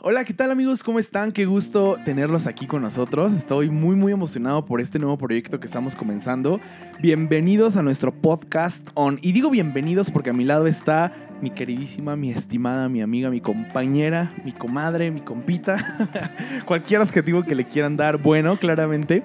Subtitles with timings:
[0.00, 0.84] Hola, ¿qué tal amigos?
[0.84, 1.32] ¿Cómo están?
[1.32, 3.32] Qué gusto tenerlos aquí con nosotros.
[3.32, 6.60] Estoy muy muy emocionado por este nuevo proyecto que estamos comenzando.
[7.00, 9.18] Bienvenidos a nuestro podcast on.
[9.22, 13.40] Y digo bienvenidos porque a mi lado está mi queridísima, mi estimada, mi amiga, mi
[13.40, 15.76] compañera, mi comadre, mi compita.
[16.64, 19.24] Cualquier adjetivo que le quieran dar, bueno, claramente.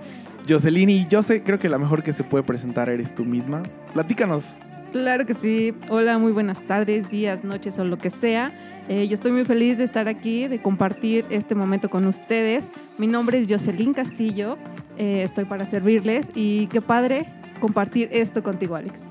[0.49, 3.61] Jocelyn y yo sé, creo que la mejor que se puede presentar eres tú misma.
[3.93, 4.55] Platícanos.
[4.91, 5.75] Claro que sí.
[5.89, 8.51] Hola, muy buenas tardes, días, noches o lo que sea.
[8.89, 12.69] Eh, yo estoy muy feliz de estar aquí, de compartir este momento con ustedes.
[12.97, 14.57] Mi nombre es Jocelyn Castillo,
[14.97, 17.25] eh, estoy para servirles y qué padre
[17.61, 19.07] compartir esto contigo, Alex.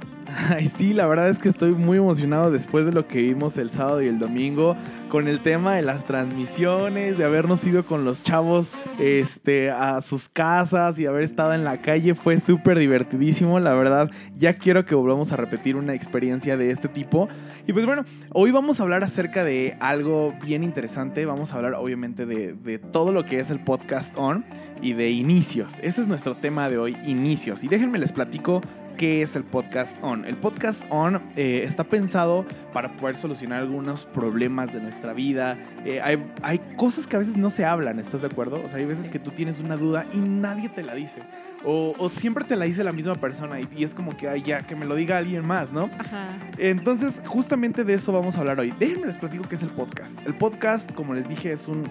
[0.48, 3.70] Ay, sí, la verdad es que estoy muy emocionado después de lo que vimos el
[3.70, 4.76] sábado y el domingo
[5.08, 10.28] con el tema de las transmisiones, de habernos ido con los chavos este, a sus
[10.28, 12.14] casas y haber estado en la calle.
[12.14, 14.10] Fue súper divertidísimo, la verdad.
[14.36, 17.28] Ya quiero que volvamos a repetir una experiencia de este tipo.
[17.66, 21.26] Y pues bueno, hoy vamos a hablar acerca de algo bien interesante.
[21.26, 24.44] Vamos a hablar obviamente de, de todo lo que es el podcast on
[24.80, 25.74] y de inicios.
[25.82, 27.62] Ese es nuestro tema de hoy, inicios.
[27.64, 28.62] Y déjenme les platico
[29.02, 30.24] ¿Qué es el podcast on?
[30.24, 35.58] El podcast on eh, está pensado para poder solucionar algunos problemas de nuestra vida.
[35.84, 38.62] Eh, hay, hay, cosas que a veces no se hablan, ¿estás de acuerdo?
[38.64, 41.20] O sea, hay veces que tú tienes una duda y nadie te la dice.
[41.64, 44.44] O, o siempre te la dice la misma persona y, y es como que, ay,
[44.44, 45.90] ya, que me lo diga alguien más, ¿no?
[45.98, 46.38] Ajá.
[46.58, 48.72] Entonces, justamente de eso vamos a hablar hoy.
[48.78, 50.16] Déjenme les platico qué es el podcast.
[50.24, 51.90] El podcast, como les dije, es un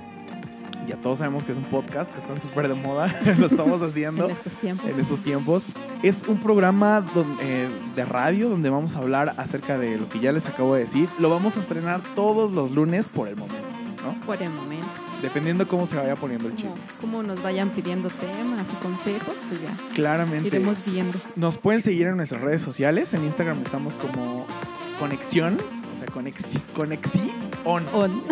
[0.87, 4.25] ya todos sabemos que es un podcast que está súper de moda, lo estamos haciendo
[4.25, 4.89] en estos tiempos.
[4.89, 5.63] En estos tiempos.
[6.03, 10.19] Es un programa donde, eh, de radio donde vamos a hablar acerca de lo que
[10.19, 11.09] ya les acabo de decir.
[11.19, 13.67] Lo vamos a estrenar todos los lunes por el momento,
[14.03, 14.19] ¿no?
[14.25, 14.87] Por el momento.
[15.21, 16.81] Dependiendo cómo se vaya poniendo el chisme.
[16.99, 19.93] Como nos vayan pidiendo temas y consejos, pues ya.
[19.93, 20.47] Claramente.
[20.47, 21.17] Iremos viendo.
[21.35, 23.13] Nos pueden seguir en nuestras redes sociales.
[23.13, 24.47] En Instagram estamos como
[24.99, 25.57] Conexión,
[26.05, 27.31] sea, Conexi, Conexi
[27.65, 27.83] On.
[27.93, 28.23] On.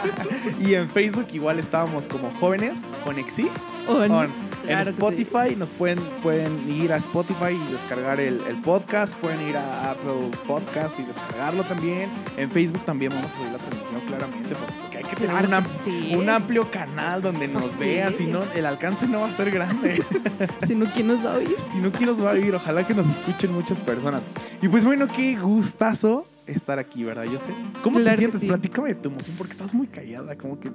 [0.60, 3.48] y en Facebook igual estábamos como jóvenes, Conexi
[3.88, 4.10] On.
[4.10, 4.28] On.
[4.28, 9.40] Claro en Spotify nos pueden, pueden ir a Spotify y descargar el, el, podcast, pueden
[9.48, 12.10] ir a Apple Podcast y descargarlo también.
[12.36, 15.62] En Facebook también vamos a subir la transmisión claramente porque hay que tener Claro una-
[15.62, 16.14] que sí.
[16.16, 18.18] un amplio canal donde nos Pues vea, sí.
[18.18, 20.02] si no el alcance no va a ser grande.
[20.66, 21.56] Si no, ¿quién nos va a oír?
[21.70, 22.54] si no, ¿quién nos va a oír?
[22.54, 24.24] Ojalá que nos escuchen muchas personas.
[24.62, 27.24] Y pues bueno, qué gustazo estar aquí, ¿verdad?
[27.24, 27.52] Yo sé.
[27.82, 28.40] ¿Cómo Claro te sientes?
[28.40, 28.46] sí.
[28.46, 30.70] Platícame de tu emoción porque estás muy callada, como que,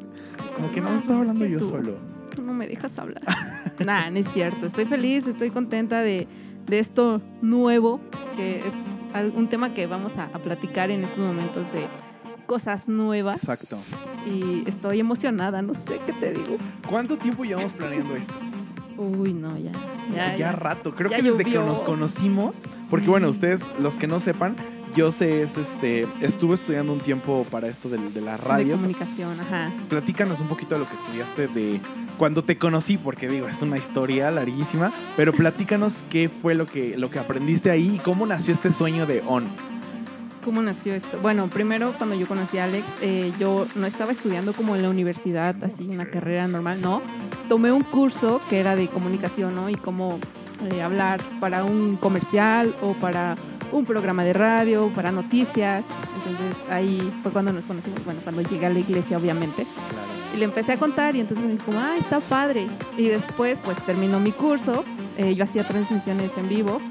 [0.55, 1.95] como que no, No, estaba es hablando que yo tú- solo.
[2.35, 3.21] Tú no me dejas hablar.
[3.85, 4.65] nah, no es cierto.
[4.65, 6.27] Estoy feliz, estoy contenta de,
[6.67, 7.99] de esto nuevo,
[8.35, 8.75] que es
[9.35, 11.85] un tema que vamos a, a platicar en estos momentos de
[12.45, 13.41] cosas nuevas.
[13.43, 13.77] Exacto.
[14.25, 16.57] Y estoy emocionada, no sé qué te digo.
[16.89, 18.33] ¿Cuánto tiempo llevamos planeando esto?
[18.97, 19.71] Uy, no, ya.
[20.13, 20.95] Ya, Ya, rato.
[20.95, 21.61] Creo Ya que desde llovió.
[21.61, 23.09] que nos conocimos, porque Sí.
[23.11, 24.55] bueno, ustedes, los que no sepan,
[24.95, 28.75] yo sé, es este, estuve estudiando un tiempo para esto de, de la De radio.
[28.75, 29.71] comunicación, ajá.
[29.89, 31.81] Platícanos un poquito de lo que estudiaste de
[32.17, 36.97] cuando te conocí, porque digo, es una historia larguísima, pero platícanos qué fue lo que,
[36.97, 39.45] lo que aprendiste ahí y cómo nació este sueño de ON.
[40.45, 41.17] ¿Cómo nació esto?
[41.21, 44.89] Bueno, primero cuando yo conocí a Alex, eh, yo no estaba estudiando como en la
[44.89, 47.01] universidad, así una carrera normal, no.
[47.47, 49.69] Tomé un curso que era de comunicación, ¿no?
[49.69, 50.19] Y cómo
[50.71, 53.35] eh, hablar para un comercial o para
[53.71, 55.85] un programa de radio, para noticias.
[56.17, 59.65] Entonces ahí fue cuando nos conocimos, bueno, cuando llegué a la iglesia, obviamente.
[60.33, 62.67] Y le empecé a contar y entonces me dijo, ah, está padre.
[62.97, 64.83] Y después, pues terminó mi curso.
[65.17, 66.81] Eh, yo hacía transmisiones en vivo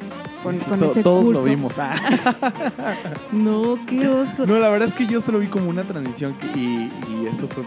[0.44, 1.42] con, Sí, sí, con to- ese todos curso.
[1.42, 1.74] lo vimos.
[1.78, 1.94] Ah.
[3.32, 4.46] No, qué oso.
[4.46, 7.64] No, la verdad es que yo solo vi como una transmisión y, y eso fue,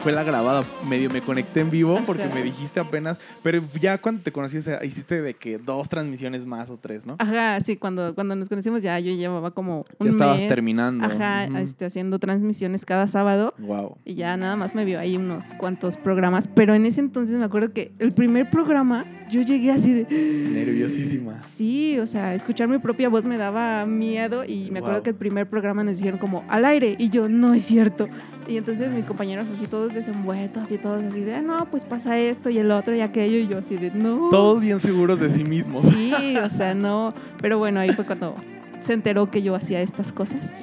[0.00, 0.64] fue la grabada.
[0.88, 2.34] Medio me conecté en vivo porque Ajá.
[2.34, 6.44] me dijiste apenas, pero ya cuando te conocí, o sea, hiciste de que dos transmisiones
[6.44, 7.16] más o tres, ¿no?
[7.18, 10.48] Ajá, sí, cuando, cuando nos conocimos ya yo llevaba como un ya estabas mes.
[10.48, 11.04] terminando.
[11.04, 13.96] Ajá, este, haciendo transmisiones cada sábado Wow.
[14.04, 17.44] y ya nada más me vio ahí unos cuantos programas, pero en ese entonces me
[17.44, 20.04] acuerdo que el primer programa yo llegué así de,
[20.52, 21.40] Nerviosísima.
[21.40, 25.02] sí, o sea, escuchar mi propia voz me daba miedo y me acuerdo Wow.
[25.04, 28.08] que el primer programa nos dijeron como al aire y yo, no es cierto.
[28.48, 32.18] Y entonces mis compañeros así todos desenvueltos y todos así de, "Ah, no, pues pasa
[32.18, 34.28] esto y el otro y aquello y yo así de, no.
[34.30, 35.84] Todos bien seguros de sí mismos.
[35.84, 37.14] Sí, o sea, no.
[37.40, 38.34] Pero bueno, ahí fue cuando
[38.80, 40.54] se enteró que yo hacía estas cosas.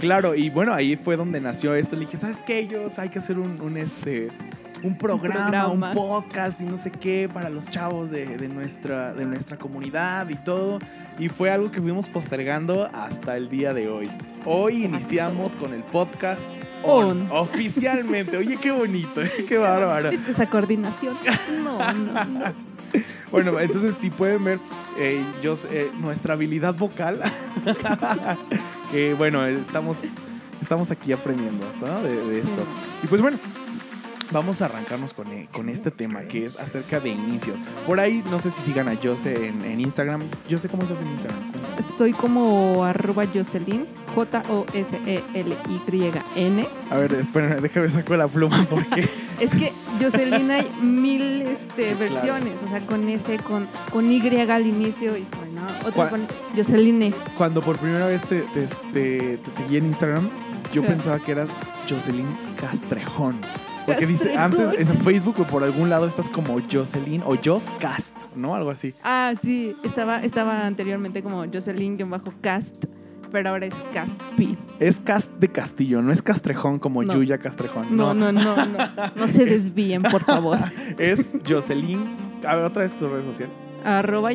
[0.00, 1.94] Claro, y bueno, ahí fue donde nació esto.
[1.96, 2.58] Le dije, ¿sabes qué?
[2.58, 4.28] Ellos hay que hacer un, un, este
[4.82, 5.92] un programa, un, programa.
[5.92, 10.36] podcast y no sé qué para los chavos de, de nuestra, de nuestra comunidad y
[10.36, 10.78] todo.
[11.18, 14.10] Y fue algo que fuimos postergando hasta el día de hoy.
[14.44, 14.96] Hoy Exacto.
[14.96, 16.48] iniciamos con el podcast
[16.82, 17.28] on, On.
[17.30, 18.36] oficialmente.
[18.36, 19.30] Oye, qué bonito, ¿eh?
[19.46, 20.10] qué bárbaro.
[20.10, 21.16] ¿Viste esa coordinación?
[21.62, 22.70] No, no, no.
[23.30, 24.58] Bueno, entonces si pueden ver
[24.98, 27.20] eh, yo, eh, nuestra habilidad vocal,
[28.92, 29.98] que bueno, estamos,
[30.60, 32.02] estamos aquí aprendiendo ¿no?
[32.02, 32.64] de, de esto.
[33.04, 33.38] Y pues bueno,
[34.32, 37.58] vamos a arrancarnos con, eh, con este tema que es acerca de inicios.
[37.86, 40.22] Por ahí, no sé si sigan a Jose en, en Instagram.
[40.50, 41.40] Jose, ¿cómo estás en Instagram?
[41.78, 43.86] Estoy como arroba Jocelyn,
[45.34, 46.68] J-O-S-E-L-Y-N.
[46.90, 49.08] A ver, espérenme, déjame sacar la pluma porque
[49.40, 54.20] Es que Jocelyn hay mil este, Sí, versiones, o sea, con S, con, con Y
[54.28, 55.62] al inicio, y bueno,
[55.94, 56.06] ¿Cuál?
[56.08, 57.14] otra con Jocelyn.
[57.38, 60.28] cuando por primera vez te, te, te- te seguí en Instagram,
[60.74, 61.48] yo pensaba que eras
[61.88, 62.26] Jocelyn
[62.60, 63.36] Castrejón.
[63.86, 68.14] Porque dice, antes en Facebook o por algún lado estás como Jocelyn o Jos Cast,
[68.36, 68.54] ¿no?
[68.54, 68.94] Algo así.
[69.02, 72.84] Ah, sí, estaba, estaba anteriormente como Jocelyn-Cast,
[73.32, 74.56] pero ahora es Castpi.
[74.78, 77.14] Es Cast de Castillo, no es Castrejón como No.
[77.14, 77.96] Yuya Castrejón.
[77.96, 78.66] No, no, no, no,
[79.16, 80.58] no se desvíen, por favor.
[80.98, 82.04] Es Jocelyn.
[82.46, 83.54] A ver, otra vez tus redes sociales.
[83.84, 84.30] Arroba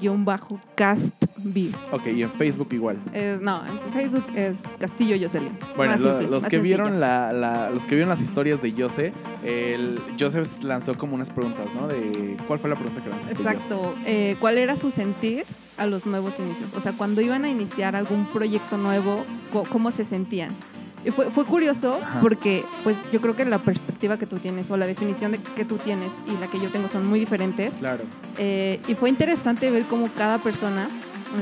[0.00, 1.72] Jocelyn-Castbi.
[1.92, 2.98] Ok, y en Facebook igual.
[3.12, 5.56] Eh, no, en Facebook es Castillo Jocelyn.
[5.76, 8.72] Bueno, Más lo- simple, los que vieron la, la- los que vieron las historias de
[8.72, 9.12] Jose,
[9.44, 11.86] el Joseph lanzó como unas preguntas, ¿no?
[11.88, 13.34] De cuál fue la pregunta que lanzaste.
[13.34, 13.94] Exacto.
[14.04, 15.44] Eh, ¿Cuál era su sentir
[15.76, 16.74] a los nuevos inicios?
[16.74, 19.24] O sea, cuando iban a iniciar algún proyecto nuevo,
[19.70, 20.50] ¿cómo se sentían?
[21.04, 22.20] Y fue, fue curioso Ajá.
[22.20, 25.64] porque, pues, yo creo que la perspectiva que tú tienes o la definición de que
[25.64, 27.74] tú tienes y la que yo tengo son muy diferentes.
[27.74, 28.04] Claro.
[28.36, 30.88] Eh, y fue interesante ver cómo cada persona,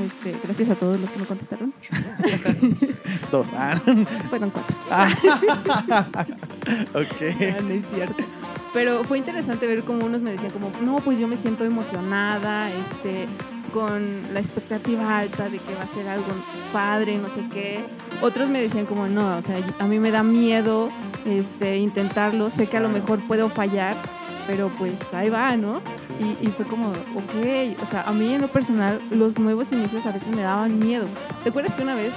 [0.05, 1.73] este, gracias a todos los que me contestaron,
[3.31, 3.49] Dos.
[3.53, 3.79] Ah,
[4.29, 4.75] fueron cuatro.
[6.93, 7.35] ok.
[7.57, 8.23] Ah, no es cierto.
[8.73, 12.69] Pero fue interesante ver cómo unos me decían como, no, pues yo me siento emocionada,
[12.69, 13.27] este,
[13.73, 16.27] con la expectativa alta de que va a ser algo
[16.73, 17.83] padre, no sé qué.
[18.21, 20.89] Otros me decían como, no, o sea, a mí me da miedo
[21.25, 23.95] este, intentarlo, sé que a lo mejor puedo fallar,
[24.47, 25.75] pero pues ahí va, ¿no?
[26.19, 26.37] Sí.
[26.41, 30.05] Y, y fue como, ok, o sea, a mí en lo personal los nuevos inicios
[30.05, 31.05] a veces me daban miedo.
[31.43, 32.13] ¿Te acuerdas que una vez,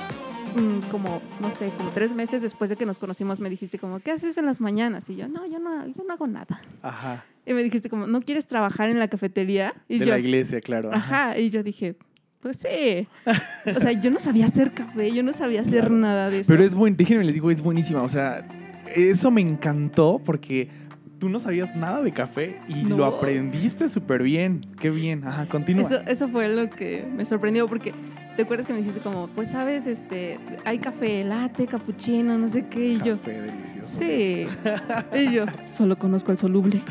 [0.57, 4.01] mm, como, no sé, como tres meses después de que nos conocimos, me dijiste como,
[4.01, 5.09] ¿qué haces en las mañanas?
[5.11, 6.61] Y yo, no, yo no, yo no hago nada.
[6.83, 7.25] Ajá.
[7.47, 9.75] Y me dijiste como, ¿no quieres trabajar en la cafetería?
[9.89, 10.93] Y De yo, la iglesia, claro.
[10.93, 11.97] ajá, y yo dije,
[12.41, 13.07] pues sí.
[13.77, 15.95] O sea, yo no sabía hacer café, yo no sabía hacer Claro.
[15.97, 16.49] nada de eso.
[16.49, 18.03] Pero es buen, déjenme les digo, es buenísima.
[18.03, 18.43] O sea,
[18.95, 20.69] eso me encantó porque
[21.19, 22.97] tú no sabías nada de café y No.
[22.97, 24.67] lo aprendiste súper bien.
[24.81, 25.23] Qué bien.
[25.27, 25.83] Ajá, continúa.
[25.87, 27.93] Eso, eso fue lo que me sorprendió porque
[28.37, 32.67] te acuerdas que me dijiste como, pues sabes, este, hay café, latte, cappuccino, no sé
[32.67, 33.99] qué, y yo, Café delicioso.
[34.01, 34.47] sí.
[35.15, 36.83] Y yo, solo conozco el soluble.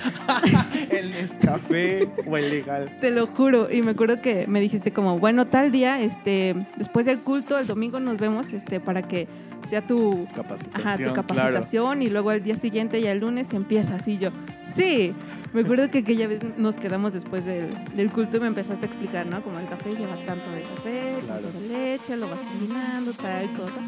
[0.90, 2.90] El Nescafé o el legal.
[3.02, 3.72] Te lo juro.
[3.72, 7.68] Y me acuerdo que me dijiste como, bueno, tal día, este, después del culto, el
[7.68, 9.28] domingo nos vemos, este, para que
[9.64, 10.88] sea tu, Capacitación.
[10.88, 11.14] ajá, tu claro.
[11.16, 14.30] capacitación y luego el día siguiente y el lunes empieza así yo.
[14.64, 15.14] Sí,
[15.54, 18.88] me acuerdo que aquella vez nos quedamos después del, del culto y me empezaste a
[18.88, 19.42] explicar, ¿no?
[19.44, 21.42] Como el café lleva tanto de café, Claro.
[21.44, 23.80] tanto de leche, lo vas combinando, tal cosa.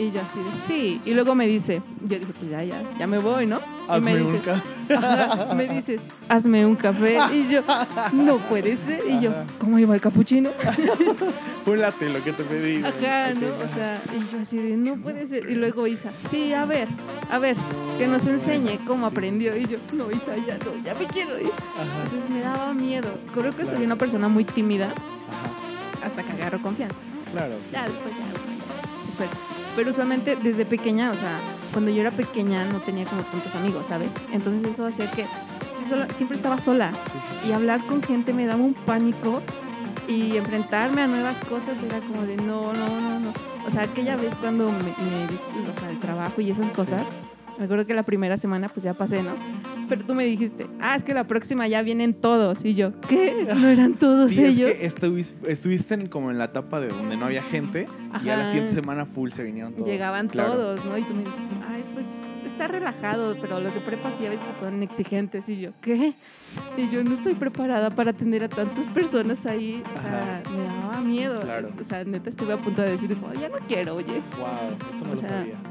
[0.00, 1.00] Y yo así de, sí.
[1.04, 3.60] Y luego me dice, yo dije, pues ya, ya, ya me voy, ¿no?
[3.88, 4.62] Hazme y me un dice, ca-
[4.96, 7.18] Ajá, me dices, hazme un café.
[7.32, 7.62] Y yo,
[8.12, 9.00] no puede ser.
[9.08, 9.32] Y yo.
[9.58, 10.50] ¿cómo iba el capuchino?
[11.66, 12.84] Latte, lo que te pedí.
[12.84, 13.46] Ajá, ¿no?
[13.64, 15.50] O sea, y yo así de, no puede ser.
[15.50, 16.88] Y luego Isa, sí, a ver,
[17.30, 17.56] a ver,
[17.98, 19.56] que nos enseñe cómo aprendió.
[19.56, 21.50] Y yo, no, Isa, ya no, ya me quiero ir.
[21.76, 23.08] Ajá, Entonces me daba miedo.
[23.32, 23.76] Creo que Claro.
[23.76, 26.06] soy una persona muy tímida ajá.
[26.06, 26.96] hasta que agarro confianza.
[27.32, 27.70] Claro, sí.
[27.72, 29.28] Ya después, ya, después.
[29.76, 31.38] Pero usualmente desde pequeña, o sea,
[31.72, 34.10] cuando yo era pequeña no tenía como tantos amigos, ¿sabes?
[34.32, 36.92] Entonces eso hacía que yo sola- siempre estaba sola.
[36.92, 37.48] Sí, sí, sí.
[37.48, 39.42] y hablar con gente me daba un pánico
[40.06, 43.32] y enfrentarme a nuevas cosas era como de no, no, no, no.
[43.66, 47.02] O sea, aquella vez cuando me, me o sea, el trabajo y esas cosas,
[47.58, 49.30] me acuerdo que la primera semana pues ya pasé, ¿no?
[49.88, 52.64] Pero tú me dijiste, ah, es que la próxima ya vienen todos.
[52.64, 53.46] Y yo, ¿qué?
[53.54, 54.72] ¿No eran todos Sí, es ellos?
[54.78, 57.86] que estuvis- estuviste en- como en la etapa de donde no había gente
[58.24, 58.50] y a la Ajá.
[58.50, 59.86] siguiente semana full se vinieron todos.
[59.86, 60.52] Llegaban Claro.
[60.54, 60.96] todos, ¿no?
[60.98, 62.06] Y tú me dijiste, ay, pues
[62.54, 65.48] está relajado, pero los de prepa sí a veces son exigentes.
[65.48, 66.12] Y yo, ¿qué?
[66.76, 69.82] Y yo no estoy preparada para atender a tantas personas ahí.
[69.96, 71.40] O sea, me daba miedo.
[71.40, 71.70] Claro.
[71.80, 74.22] O sea, neta estuve a punto de decir, como, ya no quiero, oye.
[74.38, 75.54] Wow, eso no O lo sea, sabía.
[75.54, 75.70] Ajá.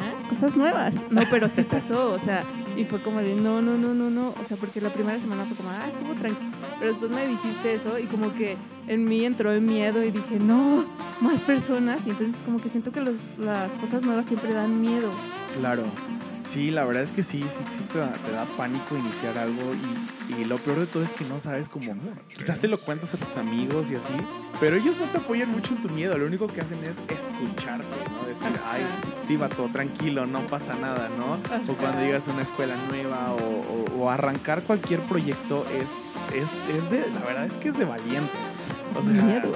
[0.00, 0.96] Ah, cosas nuevas.
[1.10, 2.42] No, pero sí pasó, o sea,
[2.76, 4.34] y fue como de no, no, no, no, no.
[4.40, 6.50] O sea, porque la primera semana fue como, ah, estuvo tranquilo.
[6.78, 8.56] Pero después me dijiste eso y como que
[8.88, 10.84] en mí entró el miedo y dije, no,
[11.20, 12.04] más personas.
[12.06, 15.10] Y entonces como que siento que los- las cosas nuevas siempre dan miedo.
[15.56, 15.84] Claro.
[16.44, 19.60] Sí, la verdad es que sí, sí, sí te, da, te da pánico iniciar algo
[19.74, 21.94] y, y lo peor de todo es que no sabes cómo.
[22.34, 24.14] Quizás se lo cuentas a tus amigos y así,
[24.58, 26.16] pero ellos no te apoyan mucho en tu miedo.
[26.16, 28.26] Lo único que hacen es escucharte, ¿no?
[28.26, 28.80] Decir, ay,
[29.26, 31.34] sí, vato, tranquilo, no pasa nada, ¿no?
[31.70, 36.48] O cuando llegas a una escuela nueva o, o- o arrancar cualquier proyecto es, es,
[36.74, 37.00] es de.
[37.12, 38.30] La verdad es que es de valientes.
[38.98, 39.52] O sea, miedo.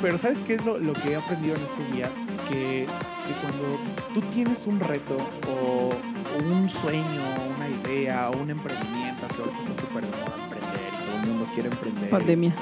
[0.00, 2.10] Pero ¿sabes qué es lo, lo que he aprendido en estos días?
[2.48, 3.78] Que, que cuando
[4.14, 5.16] tú tienes un reto
[5.48, 7.22] o, o un sueño,
[7.56, 11.46] una idea, un emprendimiento, que ahorita está súper de moda emprender y todo el mundo
[11.54, 12.10] quiere emprender.
[12.10, 12.54] Pandemia.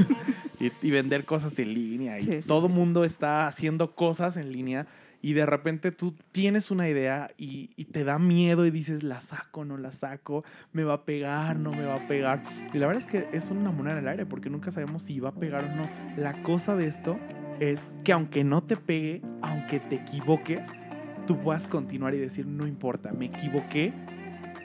[0.60, 2.18] y, y vender cosas en línea.
[2.18, 2.78] Y sí, todo el sí.
[2.78, 4.86] mundo está haciendo cosas en línea
[5.22, 9.20] y de repente tú tienes una idea y, y te da miedo y dices, la
[9.20, 12.42] saco, no la saco, me va a pegar, no me va a pegar.
[12.72, 15.20] Y la verdad es que es una moneda en el aire porque nunca sabemos si
[15.20, 15.88] va a pegar o no.
[16.16, 17.18] La cosa de esto
[17.60, 20.70] es que aunque no te pegue, aunque te equivoques,
[21.26, 23.92] tú puedas continuar y decir, no importa, me equivoqué,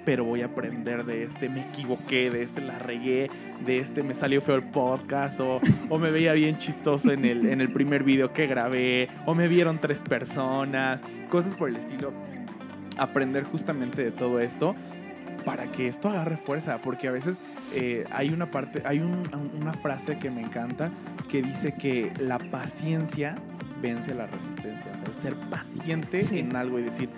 [0.06, 3.28] pero voy a aprender de este, me equivoqué, de este la regué,
[3.66, 7.46] de este me salió feo el podcast, o, o me veía bien chistoso en el,
[7.48, 12.12] en el primer video que grabé, o me vieron tres personas, cosas por el estilo.
[12.98, 14.76] Aprender justamente de todo esto
[15.46, 17.42] para que esto agarre fuerza, porque a veces
[17.74, 19.24] eh, hay una parte, hay un-
[19.60, 20.92] una frase que me encanta
[21.30, 23.36] que dice que la paciencia
[23.82, 26.40] vence la resistencia, o sea, el ser paciente Sí.
[26.40, 27.10] en algo y decir,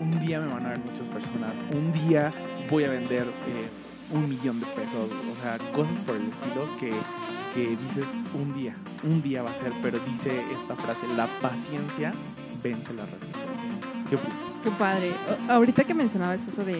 [0.00, 2.32] un día me van a ver muchas personas, un día
[2.70, 3.68] voy a vender eh,
[4.10, 6.92] un millón de pesos, o sea, cosas por el estilo que,
[7.54, 12.12] que dices un día, un día va a ser, pero dice esta frase, la paciencia
[12.62, 13.42] vence la resistencia.
[14.10, 14.36] ¿Qué opinas?
[14.62, 15.10] Qué padre.
[15.48, 16.78] Ahorita que mencionabas eso de,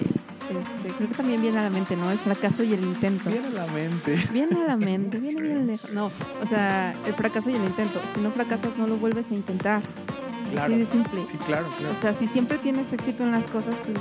[0.50, 2.10] este, creo que también viene a la mente, ¿no?
[2.10, 3.30] El fracaso y el intento.
[3.30, 4.18] Viene a la mente.
[4.32, 5.90] Viene a la mente, viene bien lejos.
[5.92, 8.00] No, o sea, el fracaso y el intento.
[8.14, 9.82] Si no fracasas, no lo vuelves a intentar.
[10.58, 11.24] Así de simple.
[11.24, 11.94] Sí, claro, claro.
[11.94, 13.98] O sea, si siempre tienes éxito en las cosas, pues...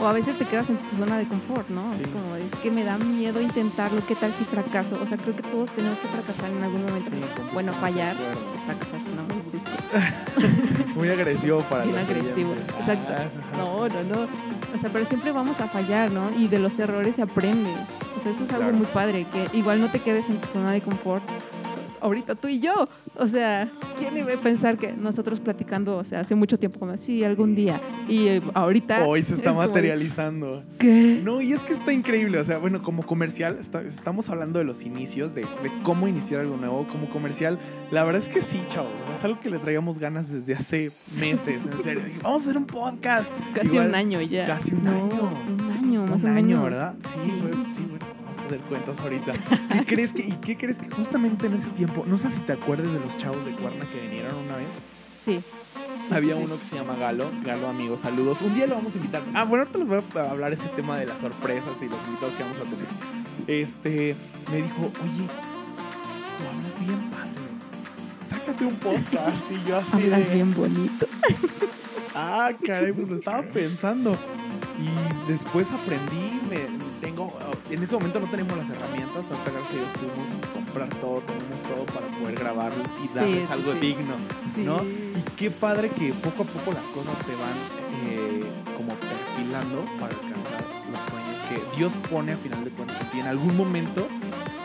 [0.00, 1.88] O a veces te quedas en tu zona de confort, ¿no?
[1.94, 2.02] Sí.
[2.02, 4.98] Es como, es que me da miedo intentarlo, ¿qué tal si fracaso?
[5.00, 7.10] O sea, creo que todos tenemos que fracasar en algún momento.
[7.12, 8.16] Sí, bueno, fallar,
[8.66, 9.22] fracasar suena
[11.02, 13.12] muy agresivo para Bien los agresivo, exacto.
[13.16, 13.24] Ah,
[13.58, 14.26] No, no, no.
[14.74, 16.30] O sea, pero siempre vamos a fallar, ¿no?
[16.38, 17.70] Y de los errores se aprende.
[18.16, 18.76] O sea, eso es algo Claro.
[18.76, 21.24] muy padre, que igual no te quedes en tu zona de confort.
[22.02, 22.88] Ahorita tú y yo.
[23.16, 23.68] O sea,
[23.98, 27.54] ¿quién iba a pensar que nosotros platicando, o sea, hace mucho tiempo, como, sí, algún
[27.54, 27.80] día.
[28.08, 29.06] Y eh, ahorita.
[29.06, 30.58] Hoy se está es como de, materializando.
[30.78, 31.20] ¿Qué?
[31.22, 32.38] No, y es que está increíble.
[32.38, 36.40] O sea, bueno, como comercial, está- estamos hablando de los inicios, de, de cómo iniciar
[36.40, 36.86] algo nuevo.
[36.86, 37.58] Como comercial,
[37.90, 38.90] la verdad es que sí, chavos.
[39.04, 40.90] O sea, es algo que le traíamos ganas desde hace
[41.20, 41.62] meses.
[41.66, 42.02] En serio.
[42.22, 43.30] Vamos a hacer un podcast.
[43.54, 44.46] Casi Igual- un año ya.
[44.46, 45.32] casi un No, año.
[45.48, 45.71] Un año,
[46.06, 46.64] más Un o año, menos.
[46.64, 46.94] ¿verdad?
[47.00, 47.30] Sí, Sí.
[47.40, 49.32] güey, sí, bueno, vamos a hacer cuentas ahorita.
[49.72, 52.52] ¿Qué crees que, ¿Y qué crees que justamente en ese tiempo, no sé si te
[52.52, 54.74] acuerdas de los chavos de Cuerna que vinieron una vez?
[55.22, 55.42] Sí.
[56.10, 58.42] Había uno que se llama Galo, Galo amigos, saludos.
[58.42, 59.22] Un día lo vamos a invitar.
[59.34, 62.34] Ah, bueno, ahorita les voy a hablar ese tema de las sorpresas y los invitados
[62.34, 62.86] que vamos a tener.
[63.46, 64.16] Este,
[64.50, 65.26] me dijo, oye,
[66.38, 67.32] tú hablas bien padre.
[68.22, 69.44] Sácate un podcast.
[69.50, 71.06] Y yo así Hablas de, bien bonito.
[72.16, 74.16] ah, caray, pues lo estaba pensando.
[74.78, 76.66] Y después aprendí, me,
[77.00, 77.36] tengo,
[77.70, 81.62] en ese momento no teníamos las herramientas, ahorita gracias a Dios pudimos comprar todo, tenemos
[81.62, 83.78] todo para poder grabarlo y darles sí, algo sí.
[83.78, 84.14] digno.
[84.48, 84.62] Sí.
[84.62, 84.82] ¿no?
[84.82, 88.44] Y qué padre que poco a poco las cosas se van eh,
[88.76, 93.20] como perfilando para alcanzar los sueños que Dios pone a final de cuentas en ti.
[93.20, 94.06] En algún momento,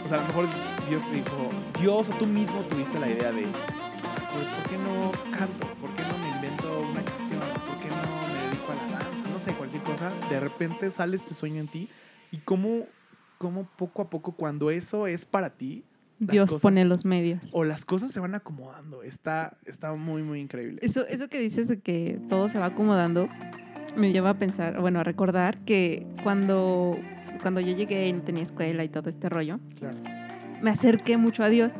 [0.03, 0.45] o sea, a lo mejor
[0.89, 1.49] Dios dijo,
[1.79, 5.66] Dios o tú mismo tuviste la idea de, pues, ¿por qué no canto?
[10.29, 11.89] De repente sale este sueño en ti
[12.31, 12.85] y cómo,
[13.37, 15.83] cómo poco a poco cuando eso es para ti,
[16.19, 17.49] las Dios cosas- pone los medios.
[17.53, 19.03] o las cosas se van acomodando.
[19.03, 20.79] Está, está muy, muy increíble.
[20.81, 23.27] Eso, eso que dices de que todo se va acomodando
[23.95, 26.97] me lleva a pensar, bueno, a recordar que cuando,
[27.41, 29.97] cuando yo llegué y no tenía escuela y todo este rollo, Claro.
[30.61, 31.75] me acerqué mucho a Dios.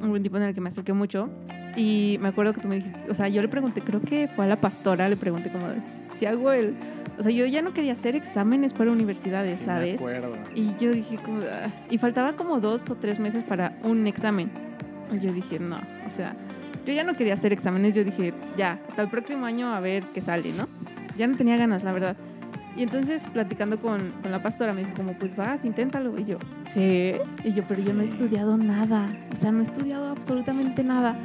[0.00, 1.30] Un tiempo en el que me acerqué mucho
[1.76, 4.44] y me acuerdo que tú me dijiste, o sea, yo le pregunté, creo que fue
[4.44, 5.66] a la pastora, le pregunté como,
[6.08, 6.74] si hago el...
[7.18, 9.94] O sea, yo ya no quería hacer exámenes para universidades, Sí, me ¿sabes?
[10.00, 10.34] acuerdo.
[10.54, 11.68] Y yo dije como, "Ah".
[11.90, 14.50] y faltaba como dos o tres meses para un examen.
[15.12, 16.34] Y yo dije, no, o sea,
[16.86, 20.02] yo ya no quería hacer exámenes, yo dije, ya, hasta el próximo año a ver
[20.12, 20.66] qué sale, ¿no?
[21.16, 22.16] Ya no tenía ganas, la verdad.
[22.76, 26.18] Y entonces, platicando con, con la pastora, me dijo como, pues vas, inténtalo.
[26.18, 27.12] Y yo, sí.
[27.44, 28.12] Y yo, pero yo no he Sí.
[28.14, 29.16] estudiado nada.
[29.32, 31.16] O sea, no he estudiado absolutamente nada.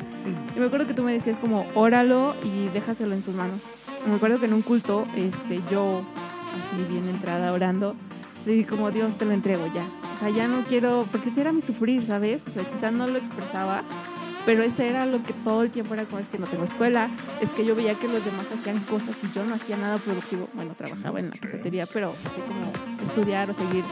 [0.55, 3.59] Y me acuerdo que tú me decías como, óralo y déjaselo en sus manos.
[4.07, 7.95] Me acuerdo que en un culto, este, yo, así bien entrada, orando,
[8.45, 9.87] le dije como, Dios, te lo entrego ya.
[10.13, 12.43] O sea, ya no quiero, porque ese era mi sufrir, ¿sabes?
[12.47, 13.83] O sea, quizás no lo expresaba,
[14.45, 17.09] pero ese era lo que todo el tiempo era como, es que no tengo escuela,
[17.41, 20.47] es que yo veía que los demás hacían cosas y yo no hacía nada productivo.
[20.53, 22.71] Bueno, trabajaba en la cafetería, pero así como
[23.03, 23.83] estudiar o seguir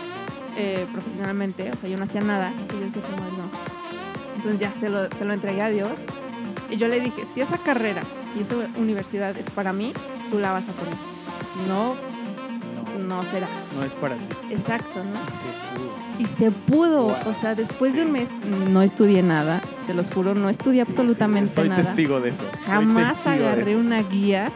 [0.57, 2.51] eh, profesionalmente, o sea, yo no hacía nada.
[2.69, 3.49] Y yo decía como, no.
[4.37, 5.91] Entonces ya, se lo, se lo entregué a Dios.
[6.69, 8.01] Y yo le dije, si esa carrera
[8.37, 9.93] y esa universidad es para mí,
[10.29, 10.93] tú la vas a poner.
[11.53, 11.95] Si no,
[12.97, 13.47] No, no será.
[13.75, 14.23] no es para ti.
[14.51, 15.19] Exacto, ¿no?
[15.19, 16.19] Y se pudo.
[16.19, 17.03] Y se pudo.
[17.03, 17.31] Wow.
[17.31, 18.27] O sea, después de un mes
[18.71, 21.83] no estudié nada, se los juro, no estudié absolutamente Soy nada.
[21.83, 22.43] testigo de eso.
[22.43, 24.51] Soy Jamás agarré una guía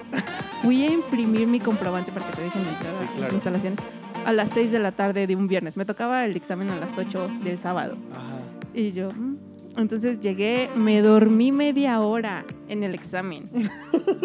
[0.63, 3.79] fui a imprimir mi comprobante para que te dejen entrar Sí, a las instalaciones
[4.25, 5.77] a las 6 de la tarde de un viernes.
[5.77, 7.97] Me tocaba el examen a las 8 del sábado.
[8.11, 8.21] Ajá.
[8.75, 9.35] Y yo, mm.
[9.81, 13.43] Entonces llegué, me dormí media hora en el examen.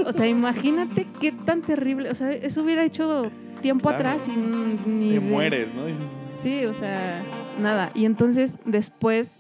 [0.05, 2.11] O sea, imagínate qué tan terrible.
[2.11, 3.31] O sea, eso hubiera hecho
[3.63, 4.09] tiempo Claro.
[4.11, 4.37] atrás y
[4.89, 5.09] ni.
[5.09, 5.83] Te de- mueres, ¿no?
[6.39, 7.23] Sí, o sea,
[7.61, 7.91] nada.
[7.95, 9.33] Y entonces después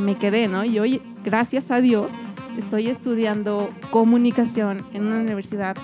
[0.00, 0.64] me quedé, ¿no?
[0.64, 2.12] Y hoy, gracias a Dios,
[2.56, 5.76] estoy estudiando comunicación en una universidad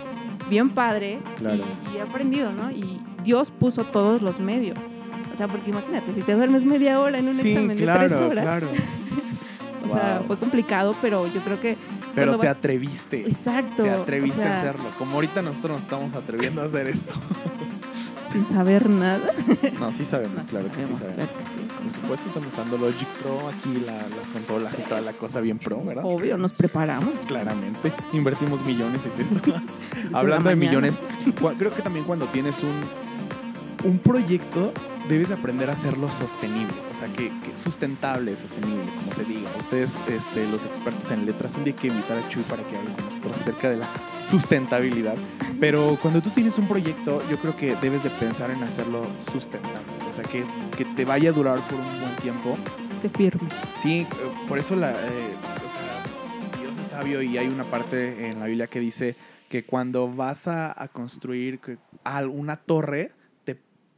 [0.49, 1.57] bien padre Claro.
[1.57, 2.71] y, y he aprendido, ¿no?
[2.71, 4.79] Y Dios puso todos los medios.
[5.33, 8.09] O sea, porque imagínate, si te duermes media hora en un sí, examen claro, de
[8.09, 8.69] tres horas, claro.
[9.93, 10.27] o sea, Wow.
[10.29, 11.77] fue complicado, pero yo creo que
[12.15, 13.21] Pero te vas- atreviste.
[13.27, 14.85] exacto, Te atreviste o sea, a hacerlo.
[14.99, 17.13] Como ahorita nosotros nos estamos atreviendo a hacer esto.
[18.33, 19.21] sin saber nada.
[19.79, 21.27] No, sí sabemos, No, claro que sí sabemos, sabemos.
[21.27, 21.59] claro que sí.
[21.83, 25.59] Por supuesto, estamos usando Logic Pro, aquí la- las consolas y toda la cosa bien
[25.59, 26.05] pro, ¿verdad?
[26.07, 27.21] Obvio, nos preparamos.
[27.27, 27.93] Claramente.
[28.13, 29.53] Invertimos millones en esto.
[30.15, 30.99] Hablando la de millones,
[31.59, 32.71] creo que también cuando tienes un,
[33.85, 34.73] un proyecto,
[35.09, 36.75] debes de aprender a hacerlo sostenible.
[36.91, 39.51] O sea, que, que sustentable, sostenible, como se diga.
[39.59, 42.77] Ustedes, este, los expertos en letras, un día hay que invitar a Chuy para que
[42.77, 43.89] hable con nosotros acerca de la
[44.29, 45.15] sustentabilidad.
[45.61, 49.81] Pero cuando tú tienes un proyecto, yo creo que debes de pensar en hacerlo sustentable.
[50.09, 50.45] O sea, que,
[50.77, 52.57] que te vaya a durar por un buen tiempo.
[52.97, 53.49] Esté firme.
[53.77, 54.07] Sí, eh,
[54.49, 58.47] por eso la, eh, o sea, Dios es sabio y hay una parte en la
[58.47, 59.17] Biblia que dice
[59.49, 61.61] que cuando vas a, a construir
[62.33, 63.12] una torre,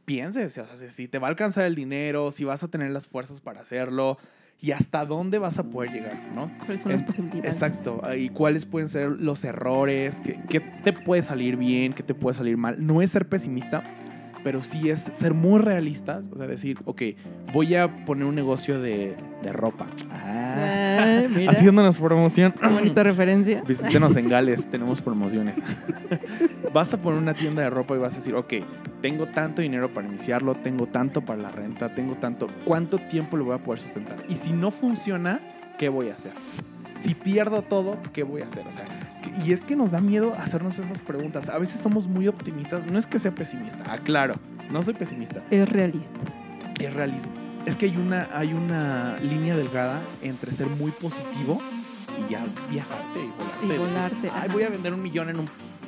[0.05, 3.07] pienses, o sea, si te va a alcanzar el dinero, si vas a tener las
[3.07, 4.17] fuerzas para hacerlo
[4.61, 6.49] y hasta dónde vas a poder llegar, ¿no?
[6.59, 7.51] ¿Cuáles son las En- posibilidades?
[7.53, 12.13] Exacto, y cuáles pueden ser los errores, qué, qué te puede salir bien, qué te
[12.13, 12.77] puede salir mal.
[12.85, 13.83] No es ser pesimista,
[14.45, 17.01] pero sí es ser muy realistas, o sea, decir, ok,
[17.51, 19.87] voy a poner un negocio de, de ropa.
[20.11, 22.53] Ah, mira, haciéndonos promoción.
[22.61, 23.63] bonita referencia.
[23.67, 25.55] Visítenos en Gales, tenemos promociones.
[26.73, 28.53] vas a poner una tienda de ropa y vas a decir, ok,
[29.01, 33.45] tengo tanto dinero para iniciarlo, tengo tanto para la renta, tengo tanto, ¿cuánto tiempo lo
[33.45, 34.17] voy a poder sustentar?
[34.29, 35.39] Y si no funciona,
[35.79, 36.33] ¿qué voy a hacer?
[36.95, 38.65] Si pierdo todo, ¿qué voy a hacer?
[38.67, 38.85] O sea,
[39.45, 41.49] y es que nos da miedo hacernos esas preguntas.
[41.49, 42.89] A veces somos muy optimistas.
[42.89, 44.35] No es que sea pesimista, aclaro,
[44.71, 46.19] no soy pesimista Es realista.
[46.79, 47.31] es realismo.
[47.65, 51.59] Es que hay una, hay una línea delgada entre ser muy positivo
[52.27, 53.65] y ya viajarte y volarte.
[53.65, 55.47] Y volarte, Ay, voy a vender un millón en un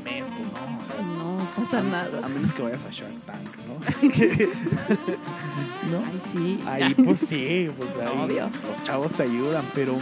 [0.09, 2.25] mes, pues no, o sea, No pasa a, nada.
[2.25, 3.75] a menos que vayas a Shark Tank, ¿no?
[5.91, 5.99] ¿No?
[6.05, 6.59] Ay, sí.
[6.65, 8.49] Ahí, pues sí, pues Es ahí obvio.
[8.67, 9.97] los chavos te ayudan, pero,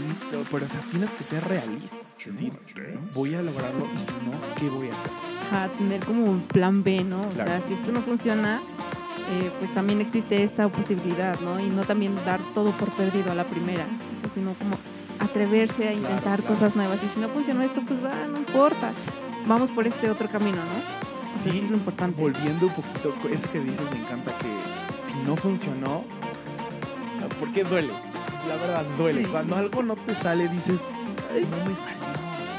[0.52, 1.98] pero, o sea, tienes que ser realista.
[2.20, 2.54] Es decir,
[3.14, 5.12] voy a lograrlo y si no, ¿qué voy a hacer?
[5.52, 7.22] Ajá, tener como un plan B, ¿no?
[7.22, 7.52] O Claro.
[7.52, 8.62] sea, si esto no funciona,
[9.32, 11.60] eh, pues también existe esta posibilidad, ¿no?
[11.60, 14.76] Y no también dar todo por perdido a la primera, o sea, sino como
[15.20, 16.56] atreverse a Claro, intentar claro.
[16.56, 17.04] cosas nuevas.
[17.04, 18.92] Y si no funciona esto, pues ah, no importa.
[19.48, 21.36] Vamos por este otro camino, ¿no?
[21.40, 22.22] O sea, Sí, eso es lo importante.
[22.22, 24.48] Volviendo un poquito, eso que dices me encanta que
[25.06, 26.04] si no funcionó,
[27.40, 27.92] porque duele,
[28.48, 29.22] la verdad duele.
[29.22, 29.28] Sí.
[29.32, 30.80] Cuando algo no te sale dices,
[31.34, 32.06] "Ay, no me salió,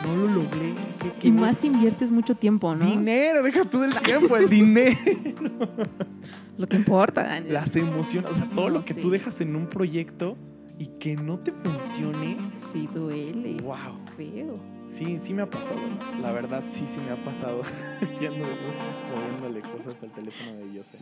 [0.05, 0.75] no lo logré.
[1.01, 2.85] ¿qué- qué Y más inviertes mucho tiempo, ¿no?
[2.85, 4.97] Dinero, deja todo el tiempo, el dinero,
[6.59, 7.53] Lo que importa, Daniel.
[7.53, 9.01] las emociones, o sea, todo No, lo que sí.
[9.03, 10.37] tú dejas en un proyecto
[10.79, 12.37] y que no te funcione,
[12.73, 13.61] Sí, duele.
[13.63, 13.77] wow.
[14.17, 14.55] Feo.
[14.89, 15.79] Sí, sí me ha pasado,
[16.23, 17.63] la verdad sí, sí me ha pasado.
[18.01, 20.99] Moviéndole cosas al teléfono de Jose.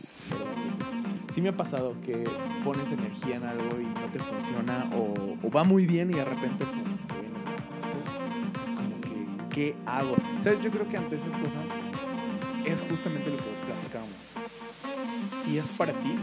[1.33, 1.41] sí.
[1.41, 2.27] Me ha pasado que
[2.63, 6.25] pones energía en algo y no te funciona o, o va muy bien y de
[6.25, 7.37] repente pum, se viene.
[8.63, 10.15] Es como que, ¿qué hago?
[10.39, 10.59] ¿Sabes?
[10.61, 11.69] Yo creo que ante esas cosas
[12.65, 14.15] es justamente lo que platicábamos.
[15.43, 16.15] Si es para ti,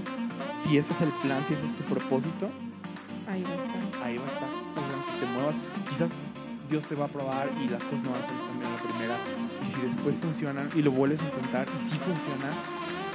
[0.62, 2.48] si ese es el plan, si ese es tu propósito,
[3.28, 4.04] Ahí va a estar.
[4.04, 4.48] ahí va a estar.
[4.48, 5.56] O sea, que te muevas.
[5.88, 6.10] Quizás
[6.72, 8.80] Dios te va a probar y las cosas no van a salir tan bien la
[8.80, 9.16] primera.
[9.62, 12.48] Y si después funcionan y lo vuelves a intentar y si funciona,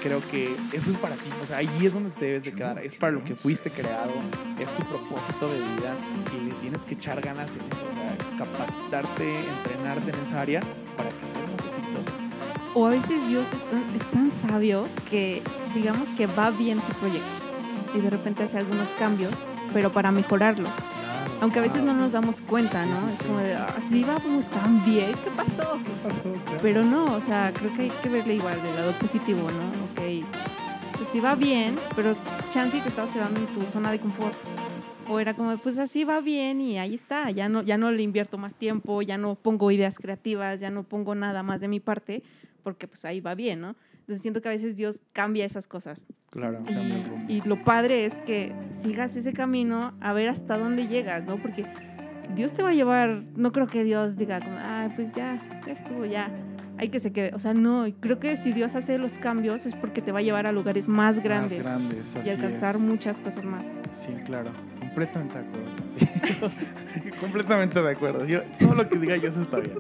[0.04, 1.28] creo que eso es para ti.
[1.42, 2.78] O sea, ahí es donde te debes de quedar.
[2.78, 4.14] Es para lo que fuiste creado,
[4.60, 5.96] es tu propósito de vida
[6.38, 7.82] y le tienes que echar ganas en eso.
[7.92, 10.62] O sea, capacitarte, entrenarte en esa área
[10.96, 12.16] para que seas más exitoso.
[12.76, 15.42] O a veces Dios es tan, es tan sabio que
[15.74, 17.28] digamos que va bien tu proyecto
[17.96, 19.34] y de repente hace algunos cambios,
[19.74, 20.70] pero para mejorarlo.
[21.40, 23.00] Aunque a veces no nos damos cuenta, Sí, ¿no?
[23.02, 23.24] sí, es sí.
[23.26, 25.80] como de, ah, sí, vamos tan bien, ¿qué pasó?
[25.84, 26.24] ¿Qué pasó?
[26.32, 26.60] Claro.
[26.62, 29.68] Pero no, o sea, creo que hay que verle igual del lado positivo, ¿no?
[29.92, 30.26] Ok,
[30.98, 32.14] pues sí va bien, pero
[32.52, 34.34] chance te estabas quedando en tu zona de confort.
[35.10, 38.02] O era como, pues así va bien y ahí está, ya no, ya no le
[38.02, 41.80] invierto más tiempo, ya no pongo ideas creativas, ya no pongo nada más de mi
[41.80, 42.24] parte,
[42.64, 43.76] porque pues ahí va bien, ¿no?
[44.08, 46.06] Entonces siento que a veces Dios cambia esas cosas.
[46.30, 47.26] Claro, cambia el rumbo.
[47.28, 51.42] Y, lo padre es que sigas ese camino a ver hasta dónde llegas, ¿no?
[51.42, 51.66] Porque
[52.34, 55.74] Dios te va a llevar, no creo que Dios diga, como, ay, pues ya, ya
[55.74, 56.32] estuvo, ya.
[56.78, 57.32] hay que se quede.
[57.36, 60.22] O sea, no, creo que si Dios hace los cambios es porque te va a
[60.22, 62.82] llevar a lugares más grandes, Más grandes, y alcanzar es.
[62.82, 63.70] muchas cosas más.
[63.92, 64.52] Sí, claro.
[64.80, 66.52] Completamente de acuerdo.
[67.20, 68.26] Completamente de acuerdo.
[68.26, 69.76] Yo, todo lo que diga yo eso está bien.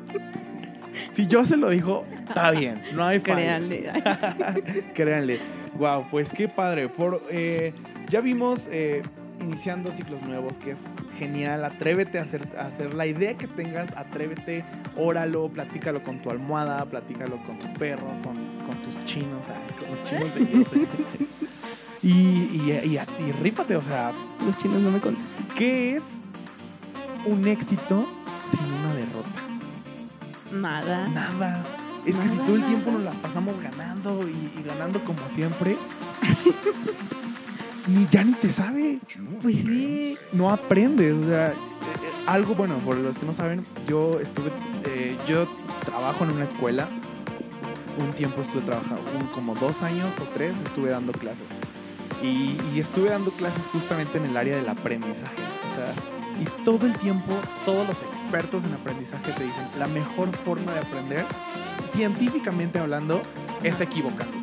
[1.13, 2.75] Si yo se lo dijo, está bien.
[2.93, 3.35] No hay falla.
[3.35, 3.91] Créanle.
[4.93, 5.39] Créanle.
[5.77, 6.89] Wow, pues qué padre.
[6.89, 7.73] Por, eh,
[8.09, 9.03] ya vimos eh,
[9.41, 11.63] iniciando ciclos nuevos, que es genial.
[11.65, 16.83] Atrévete a hacer, a hacer la idea que tengas, atrévete, óralo, platícalo con tu almohada,
[16.85, 20.87] platícalo con tu perro, con, con tus chinos, ay, con los chinos de eh.
[22.03, 24.13] Y, y, y, y rífate, o sea,
[24.45, 25.47] Los chinos no me contestan.
[25.55, 26.21] ¿qué es
[27.25, 28.07] un éxito?
[30.51, 31.07] Nada.
[31.09, 31.65] Nada.
[32.05, 35.77] Es que si todo el tiempo nos las pasamos ganando y, y ganando como siempre,
[37.87, 38.99] ni ya ni te sabe.
[39.41, 40.17] Pues sí.
[40.31, 41.13] No aprendes.
[41.13, 41.55] O sea, eh,
[42.25, 44.51] algo bueno, por los que no saben, yo estuve,
[44.85, 45.47] eh, yo
[45.85, 46.87] trabajo en una escuela.
[47.99, 49.01] Un tiempo estuve trabajando,
[49.33, 51.47] como dos años o tres estuve dando clases.
[52.21, 55.35] Y, y estuve dando clases justamente en el área del aprendizaje.
[55.71, 57.33] O sea, y todo el tiempo,
[57.65, 61.25] todos los expertos en aprendizaje te dicen, la mejor forma de aprender,
[61.89, 63.21] científicamente hablando,
[63.63, 64.33] es equivocando.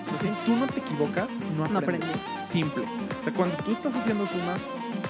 [0.00, 2.08] Entonces, si tú no te equivocas, no No aprendes.
[2.10, 2.50] aprendes.
[2.50, 2.84] Simple.
[3.20, 4.58] O sea, cuando tú estás haciendo sumas,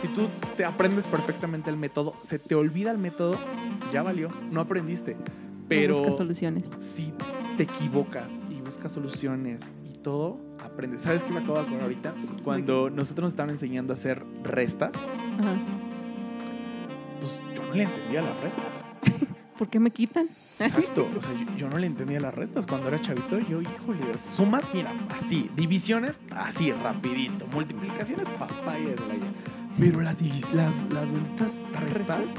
[0.01, 3.39] si tú te aprendes perfectamente el método, se te olvida el método,
[3.93, 5.17] ya valió, no aprendiste.
[5.69, 6.65] Pero No busca soluciones.
[6.81, 7.13] si
[7.57, 11.03] te equivocas y buscas soluciones y todo, aprendes.
[11.03, 12.13] ¿Sabes qué me acabo de acordar ahorita?
[12.45, 15.55] Cuando nosotros nos estaban enseñando a hacer restas, Ajá.
[17.21, 18.65] Pues yo no le entendía las restas.
[19.59, 20.27] ¿Por qué me quitan?
[20.59, 21.07] Exacto.
[21.17, 23.39] O sea, yo, yo no le entendía las restas cuando era chavito.
[23.39, 25.51] Yo, híjole, sumas, mira, así.
[25.57, 27.47] Divisiones, así, rapidito.
[27.49, 29.33] Multiplicaciones, papaya de la ya.
[29.79, 30.21] Pero las,
[30.53, 32.33] las, las benditas restas, Restas.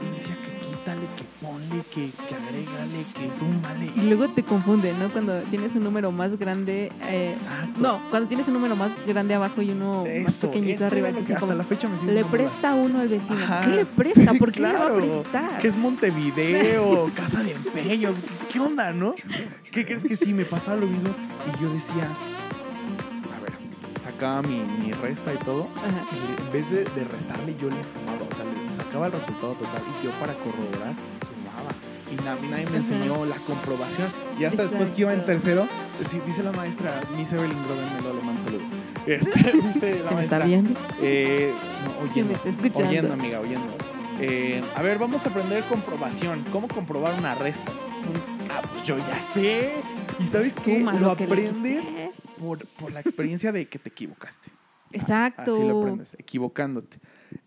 [0.00, 0.51] y decía que
[0.82, 3.92] quítale, que ponle, que, que agrégale, que súmale.
[3.94, 5.10] Y luego te confunde, ¿no?
[5.10, 6.90] Cuando tienes un número más grande.
[7.08, 7.80] eh, Exacto.
[7.80, 11.12] no, cuando tienes un número más grande abajo y uno más pequeñito arriba.
[11.12, 13.42] que hasta como, la fecha me sigue le presta uno al vecino.
[13.44, 14.34] Ajá, ¿Qué le sí, presta?
[14.34, 14.98] ¿Por qué claro.
[14.98, 15.58] le va a prestar?
[15.60, 18.16] que es Montevideo, casa de empeños,
[18.52, 19.14] ¿qué, onda, no?
[19.70, 20.34] ¿Qué crees que sí?
[20.34, 21.10] Me pasaba lo mismo
[21.56, 22.08] y yo decía,
[24.02, 26.04] sacaba mi, mi resta y todo, Ajá.
[26.12, 29.52] y en vez de, de restarle yo le sumaba, o sea, le sacaba el resultado
[29.54, 30.94] total y yo para corroborar
[31.26, 31.70] sumaba.
[32.10, 32.76] Y na- a mí nadie me Ajá.
[32.78, 34.08] enseñó la comprobación.
[34.38, 35.66] Y hasta después que iba en tercero,
[36.10, 38.68] sí, dice la maestra, Miss Evelyn Grovenmelo, le mando saludos.
[39.06, 40.78] Este, dice la Se me está maestra, viendo.
[41.00, 41.52] eh,
[41.84, 42.28] no, oyendo.
[42.30, 42.88] me está escuchando.
[42.88, 43.66] Oyendo, amiga, oyendo.
[44.20, 46.44] Eh, a ver, vamos a aprender comprobación.
[46.52, 47.72] ¿Cómo comprobar una resta?
[48.50, 49.72] Ah, pues yo ya sé.
[50.20, 50.78] ¿Y sabes qué?
[50.80, 51.86] Suma Lo que aprendes.
[52.42, 54.50] Por, por la experiencia de que te equivocaste.
[54.92, 55.54] Exacto.
[55.54, 56.98] Así lo aprendes, equivocándote.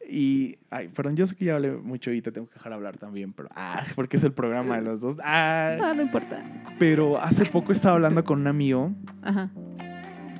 [0.09, 2.97] Y, ay, perdón, yo sé que ya hablé mucho y te tengo que dejar hablar
[2.97, 5.17] también, pero, ah, porque es el programa de los dos.
[5.23, 6.43] Ah, No, no importa.
[6.79, 9.51] pero hace poco estaba hablando con un amigo Ajá.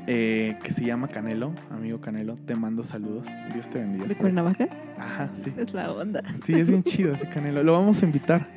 [0.08, 2.38] eh, que se llama Canelo, amigo Canelo.
[2.46, 3.28] Te mando saludos.
[3.54, 4.06] Dios te bendiga.
[4.06, 4.68] ¿De Cuernavaca?
[4.98, 5.54] Ajá, sí.
[5.58, 6.24] Es la onda.
[6.44, 7.62] Sí, es bien chido ese Canelo.
[7.64, 8.50] Lo vamos a invitar.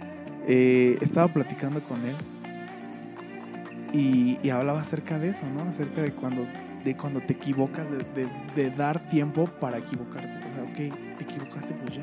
[0.47, 2.15] Eh, estaba platicando con él
[3.92, 5.62] y, y hablaba acerca de eso, ¿no?
[5.68, 6.46] Acerca de cuando,
[6.85, 10.38] de cuando te equivocas, de, de- de dar tiempo para equivocarte.
[10.38, 12.03] O sea, ok, te equivocaste, pues ya.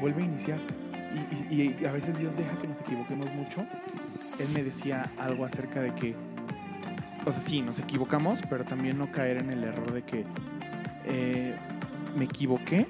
[0.00, 0.58] Vuelve a iniciar.
[1.50, 3.60] Y, y- y a veces Dios deja que nos equivoquemos mucho.
[4.38, 6.14] Él me decía algo acerca de que,
[7.24, 10.24] o sea, sí, nos equivocamos, pero también no caer en el error de que
[11.06, 11.56] eh,
[12.16, 12.86] me equivoqué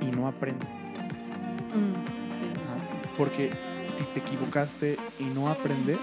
[0.00, 0.66] y no aprendo.
[0.66, 1.94] Mm,
[2.40, 2.86] sí, sí, Ajá.
[2.86, 3.08] sí, sí.
[3.16, 3.50] Porque
[3.86, 5.98] si te equivocaste y no aprendes,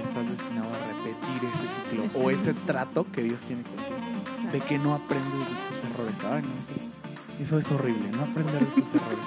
[0.00, 1.66] estás destinado a repetir ese
[2.08, 4.50] ciclo o ese trato que Dios tiene contigo.
[4.52, 6.14] De que no aprendes de tus errores.
[6.22, 6.80] No, eso,
[7.40, 9.18] eso es horrible, no aprender de tus errores.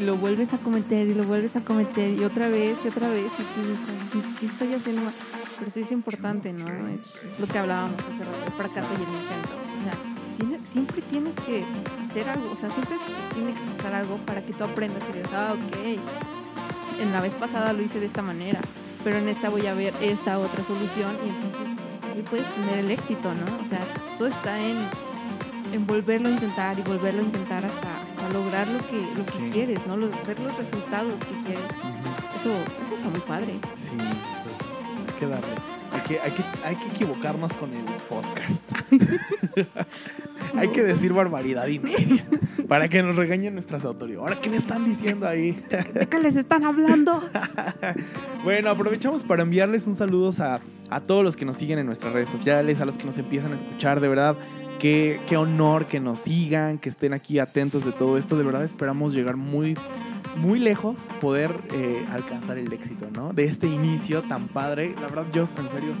[0.00, 3.26] Lo vuelves a cometer y lo vuelves a cometer y otra vez y otra vez
[3.38, 5.14] y tú dices, como, "Pues, ¿qué estoy haciendo mal?".
[5.58, 6.66] Pero sí es importante, ¿no?
[6.88, 7.00] Es
[7.38, 9.50] lo que hablábamos hace rato, el fracaso y el intento.
[9.74, 9.92] O sea,
[10.38, 11.64] tiene- siempre tienes que
[12.08, 12.96] hacer algo, o sea, siempre
[13.34, 17.34] tiene que pasar algo para que tú aprendas y digas, ah, ok, en la vez
[17.34, 18.60] pasada lo hice de esta manera,
[19.04, 21.66] pero en esta voy a ver esta otra solución y entonces
[22.14, 23.64] ahí puedes tener el éxito, ¿no?
[23.64, 23.80] O sea,
[24.18, 24.76] todo está en,
[25.72, 29.32] en volverlo a intentar y volverlo a intentar hasta, hasta lograr lo que, lo que
[29.32, 29.50] Sí.
[29.52, 29.96] quieres, ¿no?
[29.96, 31.64] Ver los resultados que quieres.
[32.36, 32.50] Eso,
[32.86, 33.54] eso está muy padre.
[33.74, 35.54] Sí, pues hay que darle.
[35.92, 38.62] Hay que, hay, que, hay que equivocarnos con el podcast.
[40.56, 42.24] hay que decir barbaridad y media
[42.70, 44.22] para que nos regañen nuestras autoridades.
[44.22, 45.60] Ahora, ¿qué me están diciendo ahí?
[45.92, 47.20] ¿De qué les están hablando?
[48.44, 52.14] Bueno, aprovechamos para enviarles un saludo a, a todos los que nos siguen en nuestras
[52.14, 54.34] redes sociales, a los que nos empiezan a escuchar, de verdad.
[54.78, 58.38] Qué, qué honor que nos sigan, que estén aquí atentos de todo esto.
[58.38, 59.76] De verdad esperamos llegar muy,
[60.36, 63.34] muy lejos poder eh, alcanzar el éxito, ¿no?
[63.34, 64.94] De este inicio tan padre.
[65.02, 65.94] La verdad, yo, en serio,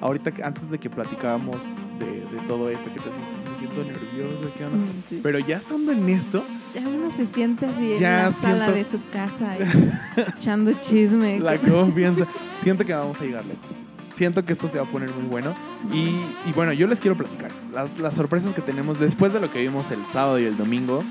[0.00, 3.10] ahorita antes de que platicábamos de, de todo esto, que te
[3.54, 4.76] me siento nervioso, ¿qué onda?
[4.78, 5.20] Mm, sí.
[5.22, 8.84] Pero ya estando en esto, Ya uno se siente así en Ya la sala de
[8.84, 9.56] su casa,
[10.38, 11.38] echando chisme.
[11.38, 12.26] la confianza,
[12.62, 13.64] siento que vamos a llegar lejos.
[14.12, 15.54] Siento que esto se va a poner muy bueno.
[15.92, 16.06] Y,
[16.48, 19.60] y bueno, yo les quiero platicar las, las sorpresas que tenemos después de lo que
[19.60, 21.02] vimos el sábado y el domingo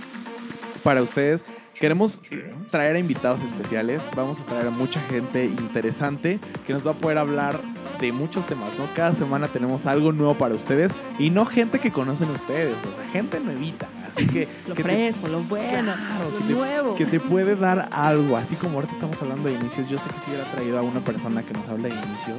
[0.84, 1.44] para ustedes.
[1.80, 2.22] Queremos
[2.70, 4.02] traer a invitados especiales.
[4.16, 7.60] Vamos a traer a mucha gente interesante que nos va a poder hablar
[8.00, 8.86] de muchos temas, ¿no?
[8.96, 13.08] Cada semana tenemos algo nuevo para ustedes y no gente que conocen ustedes, o sea,
[13.12, 13.88] gente nuevita.
[14.16, 16.96] Así que, Lo que te- fresco, lo bueno, Claro, lo que te- nuevo.
[16.96, 19.90] que te puede dar algo, así como ahorita estamos hablando de inicios.
[19.90, 22.38] Yo sé que si hubiera traído a una persona que nos habla de inicios,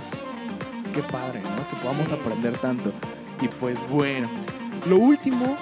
[0.92, 1.68] qué padre, ¿no?
[1.70, 2.14] Que podamos Sí.
[2.14, 2.92] aprender tanto.
[3.40, 4.28] Y pues bueno,
[4.88, 5.56] lo último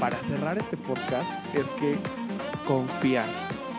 [0.00, 1.96] para cerrar este podcast es que
[2.66, 3.26] confiar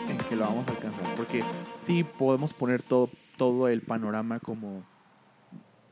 [0.09, 1.03] en que lo vamos a alcanzar.
[1.15, 1.43] Porque
[1.81, 4.83] sí podemos poner todo, todo el panorama como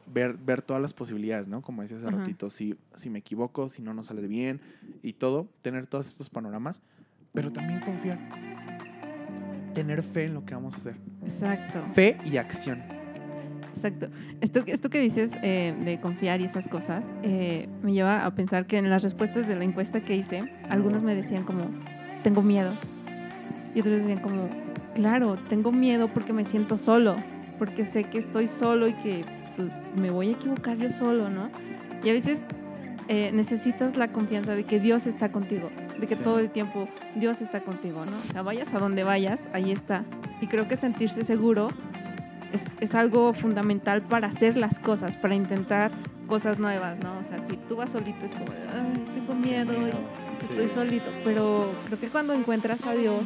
[0.08, 1.62] ver, ver todas las posibilidades, ¿no?
[1.62, 2.18] Como decía hace Ajá.
[2.18, 4.62] ratito, si, si me equivoco, si no nos sale bien
[5.02, 6.82] y todo, tener todos estos panoramas,
[7.34, 8.20] pero también confiar.
[9.74, 10.96] Tener fe en lo que vamos a hacer.
[11.24, 12.84] Exacto, Fe y acción.
[13.70, 14.08] exacto.
[14.42, 18.68] Esto, esto que dices eh, de confiar y esas cosas eh, me lleva a pensar
[18.68, 21.70] que en las respuestas de la encuesta que hice, algunos me decían como,
[22.24, 22.72] tengo miedo.
[23.74, 24.48] Y otros decían como,
[24.94, 27.16] claro, tengo miedo porque me siento solo,
[27.58, 29.26] porque sé que estoy solo y que
[29.96, 31.50] me voy a equivocar yo solo, ¿no?
[32.04, 32.44] Y a veces
[33.08, 36.22] eh, necesitas la confianza de que Dios está contigo, de que Sí.
[36.24, 38.12] todo el tiempo Dios está contigo, ¿no?
[38.18, 40.04] O sea, vayas a donde vayas, ahí está.
[40.42, 41.68] Y creo que sentirse seguro
[42.54, 45.92] es, es algo fundamental para hacer las cosas, para intentar
[46.28, 47.18] cosas nuevas, ¿no?
[47.20, 50.74] O sea, si tú vas solito es como de, ay, tengo miedo, y estoy Sí.
[50.74, 51.12] solito.
[51.24, 53.24] Pero creo que cuando encuentras a Dios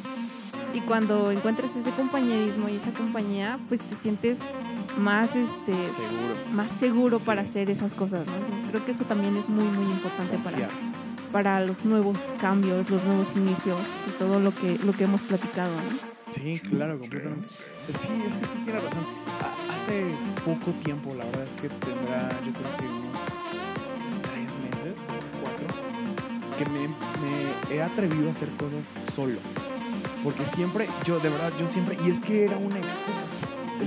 [0.74, 4.40] y cuando encuentras ese compañerismo y esa compañía, pues te sientes
[4.98, 6.36] más, este, Seguro.
[6.54, 7.26] más seguro Sí.
[7.26, 8.36] para hacer esas cosas, ¿no?
[8.36, 10.68] Entonces creo que eso también es muy, muy importante para,
[11.32, 15.72] para los nuevos cambios, los nuevos inicios y todo lo que, lo que hemos platicado,
[15.72, 16.34] ¿no?
[16.34, 17.48] Sí, claro, completamente.
[17.50, 19.06] Sí, es que sí tiene razón.
[19.42, 20.04] Ha- Hace
[20.44, 23.20] poco tiempo, la verdad es que tendrá, yo creo que unos
[24.22, 24.52] tres
[24.84, 25.00] meses,
[25.42, 25.68] cuatro,
[26.58, 29.38] que me, me he atrevido a hacer cosas solo.
[30.26, 33.24] Porque siempre, yo de verdad, yo siempre, y es que era una excusa.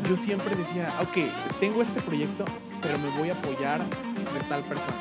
[0.09, 2.44] Yo siempre decía, ok, tengo este proyecto,
[2.83, 4.96] pero me voy a apoyar de tal persona.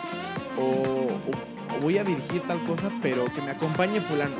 [0.58, 4.36] O, o- o voy a dirigir tal cosa, pero que me acompañe fulano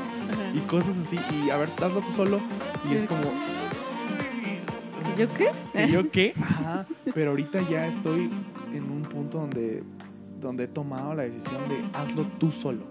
[0.54, 1.16] y cosas así.
[1.44, 2.40] Y a ver, hazlo tú solo.
[2.90, 3.22] Y es como,
[5.14, 5.50] ¿Y yo qué?
[5.72, 6.34] ¿que yo qué?
[6.40, 6.86] Ajá.
[7.14, 8.30] Pero ahorita ya estoy
[8.74, 9.82] en un punto donde,
[10.40, 12.82] donde he tomado la decisión de hazlo tú solo.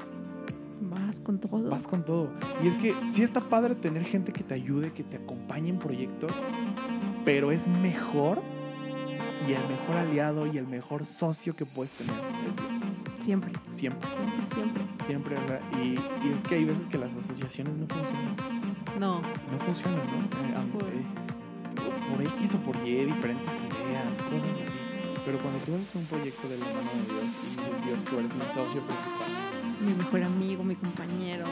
[0.81, 1.69] Vas con todo.
[1.69, 2.29] Vas con todo.
[2.63, 5.77] Y es que sí está padre tener gente que te ayude, que te acompañe en
[5.79, 6.31] proyectos,
[7.25, 8.41] pero es mejor
[9.47, 12.81] y el mejor aliado y el mejor socio que puedes tener es Dios.
[13.19, 14.83] Siempre, Siempre, siempre, siempre.
[15.05, 15.35] siempre.
[15.37, 18.35] O sea, y, y es que hay veces que las asociaciones no funcionan.
[18.99, 20.23] No, no funcionan, ¿no?
[20.25, 21.05] Eh, Por- eh,
[22.09, 24.75] por X o por Y, diferentes ideas, cosas así.
[25.25, 28.19] Pero cuando tú haces un proyecto de la mano de Dios y dices, Dios, tú
[28.19, 29.29] eres mi socio principal,
[29.85, 31.45] mi mejor amigo, mi compañero,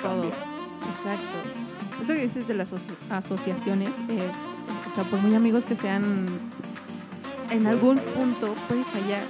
[0.00, 0.30] todo.
[0.30, 0.53] cambia.
[0.96, 2.00] Exacto.
[2.02, 6.26] Eso que dices de las aso- asociaciones es, o sea, por muy amigos que sean,
[7.50, 9.22] en algún punto puede fallar.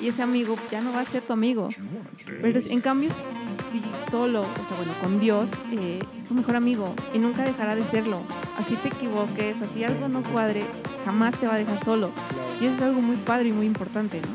[0.00, 1.68] Y ese amigo ya no va a ser tu amigo.
[2.40, 3.10] Pero en cambio,
[3.70, 7.76] si, solo, o sea, bueno, con Dios, eh, es tu mejor amigo y nunca dejará
[7.76, 8.22] de serlo.
[8.58, 10.62] Así te equivoques, así Sí, algo no cuadre,
[11.04, 12.10] jamás te va a dejar solo.
[12.62, 14.28] Y eso es algo muy padre y muy importante, ¿no?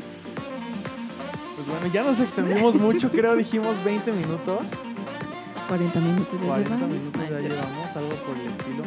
[1.56, 4.60] Pues bueno, ya nos extendimos mucho, creo, dijimos 20 minutos.
[5.68, 6.90] 40 minutos ya 40 llevamos.
[6.90, 8.84] minutos ya llevamos, algo por el estilo.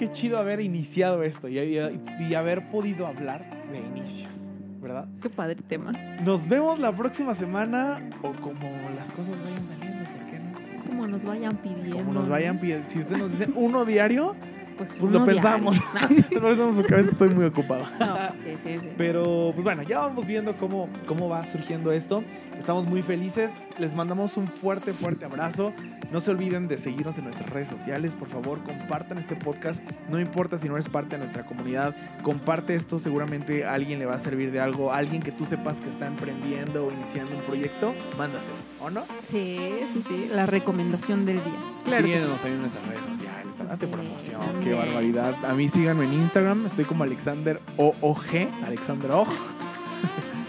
[0.00, 4.48] Qué chido haber iniciado esto y, y- y haber podido hablar de inicios,
[4.80, 5.06] ¿verdad?
[5.20, 5.92] Qué padre tema.
[6.24, 10.84] Nos vemos la próxima semana o como las cosas vayan saliendo, ¿por qué no?
[10.86, 11.96] Como nos vayan pidiendo.
[11.98, 12.30] Como nos ¿no?
[12.30, 12.88] vayan pidiendo.
[12.88, 14.34] Si ustedes nos dicen uno diario,
[14.78, 15.76] Pues, pues lo pensamos.
[16.08, 16.40] diario.
[16.40, 17.84] lo pensamos porque a veces estoy muy ocupado.
[18.00, 18.88] No, Sí, sí, sí.
[18.96, 22.24] Pero, pues bueno, ya vamos viendo cómo, cómo va surgiendo esto.
[22.58, 23.50] Estamos muy felices.
[23.78, 25.74] Les mandamos un fuerte, fuerte abrazo.
[26.10, 28.14] No se olviden de seguirnos en nuestras redes sociales.
[28.16, 29.82] Por favor, compartan este podcast.
[30.08, 31.94] No importa si no eres parte de nuestra comunidad.
[32.22, 32.98] Comparte esto.
[32.98, 34.92] Seguramente a alguien le va a servir de algo.
[34.92, 39.04] Alguien que tú sepas que está emprendiendo o iniciando un proyecto, mándaselo, ¿o no?
[39.22, 39.58] Sí,
[39.92, 40.30] sí, sí.
[40.34, 41.54] La recomendación del día.
[41.84, 42.12] Claro sí.
[42.12, 43.58] Síguenos ahí en nuestras redes sociales.
[43.58, 44.40] Date Sí, promoción.
[44.40, 44.64] también.
[44.64, 45.44] Qué barbaridad.
[45.44, 46.66] A mí síganme en Instagram.
[46.66, 48.48] Estoy como Alexander OOG.
[48.66, 49.28] Alexander OG.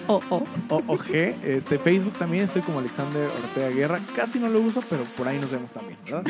[0.07, 0.43] Oh, oh.
[0.69, 1.15] OOG.
[1.43, 3.99] Este, Facebook también estoy como Alexander Ortega Guerra.
[4.15, 6.23] Casi no lo uso, pero por ahí nos vemos también, ¿verdad?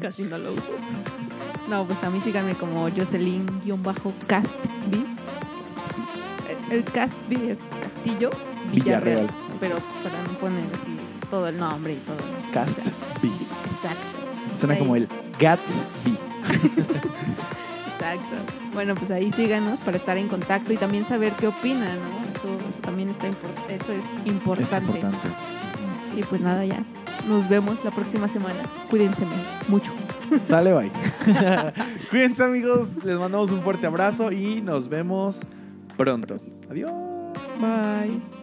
[0.00, 0.70] Casi no lo uso.
[1.68, 5.06] No, pues a mí síganme como Jocelyn-Castby.
[6.48, 8.30] El- El Castby es Castillo
[8.72, 9.26] Villarreal.
[9.26, 9.28] Villarreal.
[9.60, 10.96] Pero pues para no poner así
[11.30, 12.16] todo el nombre y todo.
[12.52, 12.78] Cast
[13.22, 13.28] B.
[13.28, 14.54] Exacto.
[14.54, 14.80] Suena Ahí.
[14.80, 15.06] como el
[15.38, 16.16] Gatsby.
[17.94, 18.36] Exacto.
[18.74, 22.21] Bueno, pues ahí síganos para estar en contacto y también saber qué opinan, ¿no?
[23.10, 24.62] Eso, eso también está impor- eso es importante.
[24.62, 25.28] Es importante.
[26.16, 26.82] Y pues nada, ya.
[27.28, 28.62] Nos vemos la próxima semana.
[28.90, 29.24] Cuídense
[29.68, 29.92] mucho.
[30.40, 30.90] Sale, bye.
[32.10, 33.04] Cuídense, amigos.
[33.04, 35.42] Les mandamos un fuerte abrazo y nos vemos
[35.96, 36.36] pronto.
[36.70, 36.90] Adiós.
[37.60, 38.41] Bye.